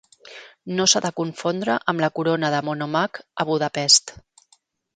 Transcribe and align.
No 0.79 0.87
s'ha 0.93 1.01
de 1.05 1.11
confondre 1.19 1.75
amb 1.93 2.03
la 2.05 2.11
corona 2.21 2.51
de 2.55 2.63
Monomakh 2.71 3.23
a 3.45 3.49
Budapest. 3.53 4.19